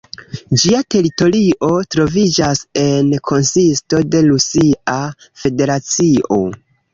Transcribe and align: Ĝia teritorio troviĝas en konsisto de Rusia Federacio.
Ĝia 0.61 0.77
teritorio 0.93 1.69
troviĝas 1.95 2.61
en 2.85 3.11
konsisto 3.31 4.01
de 4.15 4.23
Rusia 4.31 4.97
Federacio. 5.43 6.41